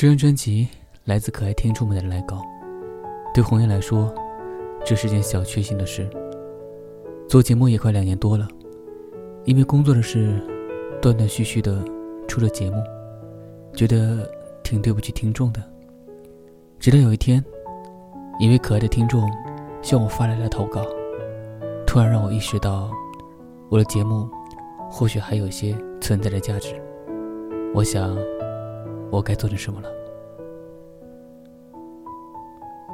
[0.00, 0.68] 这张专辑
[1.06, 2.40] 来自可爱听众们的来稿，
[3.34, 4.14] 对红颜来说，
[4.84, 6.08] 这是件小确幸的事。
[7.28, 8.46] 做节目也快两年多了，
[9.44, 10.40] 因为工作的事，
[11.02, 11.84] 断断续续的
[12.28, 12.76] 出了节目，
[13.74, 14.24] 觉得
[14.62, 15.60] 挺对不起听众的。
[16.78, 17.44] 直到有一天，
[18.38, 19.28] 一位可爱的听众
[19.82, 20.86] 向我发来了投稿，
[21.84, 22.88] 突然让我意识到，
[23.68, 24.28] 我的节目
[24.88, 26.80] 或许还有些存在的价值。
[27.74, 28.16] 我想。
[29.10, 29.88] 我该做点什么了？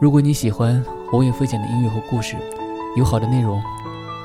[0.00, 0.82] 如果你喜欢
[1.12, 2.36] 我也分享的音乐和故事，
[2.96, 3.62] 有好的内容，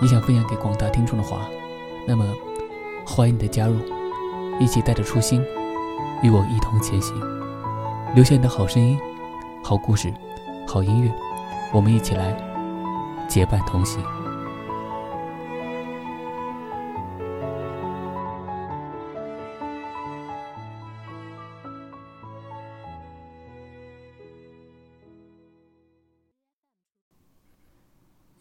[0.01, 1.41] 你想分享给广大听众的话，
[2.07, 2.25] 那么
[3.05, 3.75] 欢迎你的加入，
[4.59, 5.43] 一起带着初心，
[6.23, 7.15] 与我一同前行，
[8.15, 8.97] 留下你的好声音、
[9.63, 10.13] 好故事、
[10.65, 11.11] 好音乐，
[11.73, 12.35] 我们一起来
[13.27, 14.01] 结伴同行。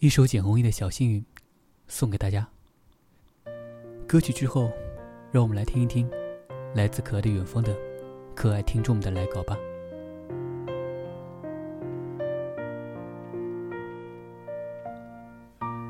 [0.05, 1.25] 一首简红衣的小幸运，
[1.89, 2.47] 送给大家。
[4.07, 4.71] 歌曲之后，
[5.33, 6.07] 让我们来听一听
[6.75, 7.75] 来自可爱的远方的
[8.35, 9.57] 可爱听众们的来稿吧。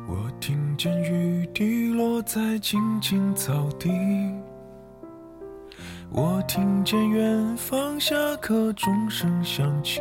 [0.07, 3.91] 我听见雨滴落在青青草地，
[6.13, 10.01] 我听见远方下课钟声响起。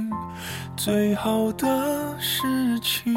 [0.75, 1.67] 最好的
[2.19, 3.13] 事情？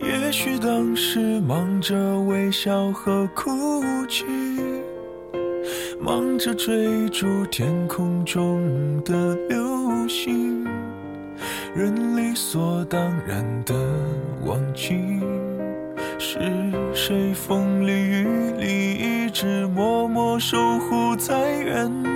[0.00, 3.50] 也许当时忙着微笑和哭
[4.08, 4.24] 泣，
[6.00, 10.64] 忙着追逐天空中的流星，
[11.74, 13.74] 人理所当然的
[14.44, 15.20] 忘记。
[16.18, 16.38] 是
[16.94, 18.94] 谁风里雨里
[19.26, 22.15] 一直默默守护在原地？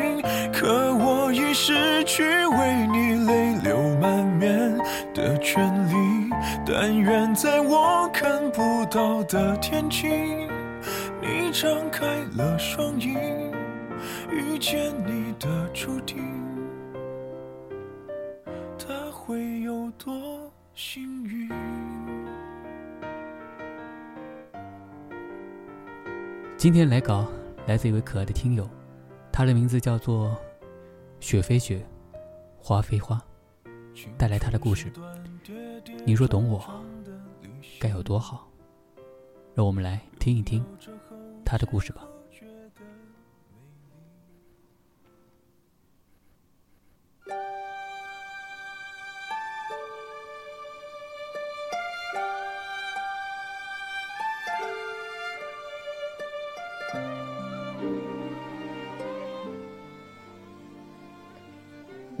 [1.63, 4.75] 失去为你泪流满面
[5.13, 6.27] 的权利。
[6.65, 10.07] 但愿在我看不到的天际，
[11.21, 13.15] 你张开了双翼，
[14.31, 16.23] 遇见你的注定，
[18.79, 21.47] 他会有多幸运？
[26.57, 27.27] 今天来稿
[27.67, 28.67] 来自一位可爱的听友，
[29.31, 30.35] 他的名字叫做
[31.21, 31.85] 雪非雪，
[32.57, 33.21] 花非花，
[34.17, 34.91] 带来他的故事。
[36.03, 36.61] 你若懂我，
[37.79, 38.49] 该有多好？
[39.53, 40.65] 让我们来听一听
[41.45, 42.01] 他的故事吧。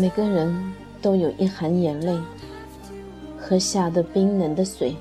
[0.00, 2.18] 每个人都有一行眼泪，
[3.38, 4.96] 喝下的冰冷的水，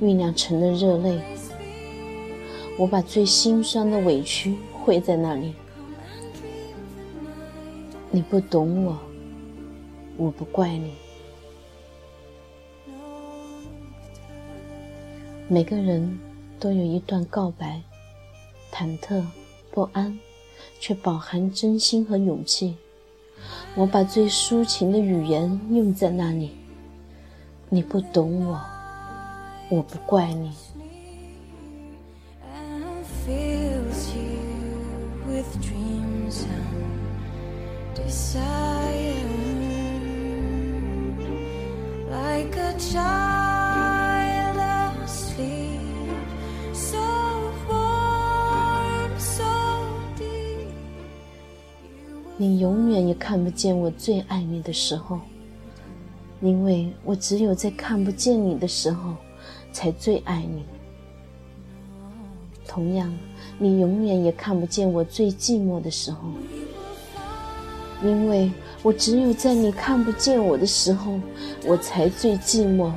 [0.00, 1.20] 酝酿成了热泪。
[2.78, 5.54] 我把最心酸的委屈汇在那里。
[8.12, 8.96] 你不懂我，
[10.16, 10.92] 我不怪你。
[15.48, 16.16] 每个人
[16.60, 17.82] 都有一段告白，
[18.72, 19.24] 忐忑
[19.72, 20.16] 不安，
[20.78, 22.76] 却饱含真心和勇气。
[23.74, 26.56] 我把最抒情的语言用在那里。
[27.70, 28.60] 你不懂我，
[29.70, 30.52] 我不怪你。
[52.36, 55.18] 你永永远也看不见我最爱你的时候，
[56.42, 59.14] 因为我只有在看不见你的时候，
[59.72, 60.62] 才最爱你。
[62.68, 63.10] 同样，
[63.58, 66.18] 你永远也看不见我最寂寞的时候，
[68.04, 68.52] 因为
[68.82, 71.18] 我只有在你看不见我的时候，
[71.64, 72.92] 我才最寂寞。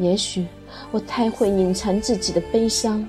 [0.00, 0.44] 也许
[0.90, 3.06] 我太会隐藏自己的悲伤，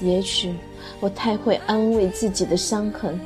[0.00, 0.54] 也许。
[1.00, 3.18] 我太会安慰自己的伤痕。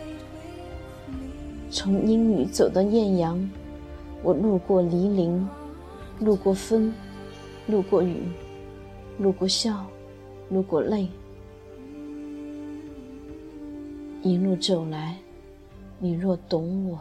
[1.70, 3.50] 从阴雨走到艳阳，
[4.22, 5.48] 我路过黎林，
[6.20, 6.92] 路过风，
[7.66, 8.16] 路过雨，
[9.18, 9.84] 路过笑，
[10.50, 11.08] 路过泪。
[14.22, 15.16] 一路走来，
[15.98, 16.98] 你若懂我，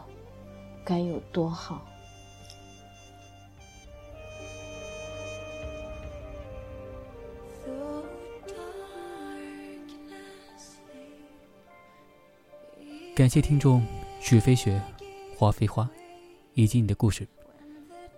[0.84, 1.82] 该有多好。
[13.24, 13.82] 感谢听众
[14.20, 14.78] 雪飞雪、
[15.34, 15.88] 花飞花，
[16.52, 17.26] 以及你的故事。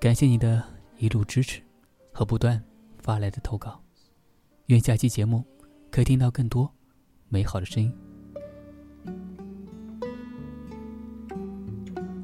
[0.00, 0.61] 感谢你的
[0.99, 1.62] 一路支持
[2.11, 2.61] 和不断
[2.99, 3.81] 发来的投稿。
[4.67, 5.44] 愿下期节目
[5.93, 6.69] 可以听到更多
[7.29, 7.93] 美好的声音。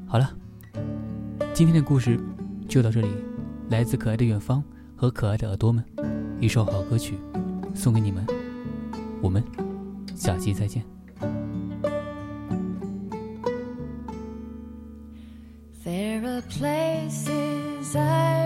[0.05, 0.35] 好了，
[1.53, 2.19] 今天的故事
[2.67, 3.07] 就到这里。
[3.69, 4.61] 来自可爱的远方
[4.93, 5.81] 和可爱的耳朵们，
[6.41, 7.17] 一首好歌曲
[7.73, 8.27] 送给你们。
[9.21, 9.41] 我们
[10.17, 10.83] 下期再见。
[16.57, 18.42] Places I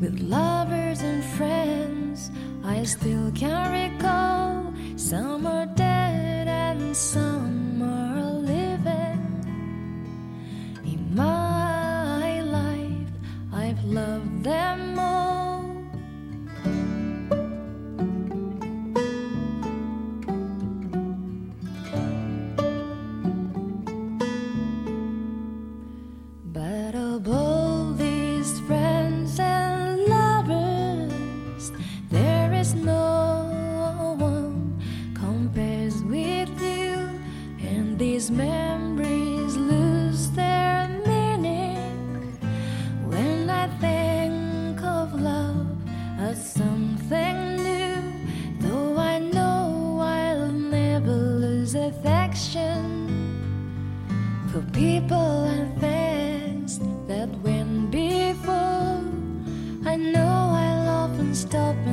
[0.00, 2.30] with lovers and friends.
[2.64, 7.67] I still can recall some are dead and some
[61.48, 61.87] stop